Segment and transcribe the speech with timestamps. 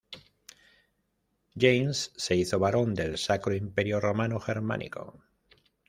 [1.55, 5.21] James se hizo barón del Sacro Imperio Romano Germánico.